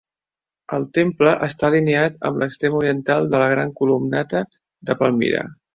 El 0.77 0.87
temple 0.97 1.33
està 1.49 1.69
alineat 1.69 2.17
amb 2.31 2.41
l'extrem 2.45 2.81
oriental 2.81 3.33
de 3.35 3.45
la 3.47 3.53
Gran 3.55 3.79
Columnata 3.83 4.47
de 4.91 5.03
Palmira. 5.05 5.51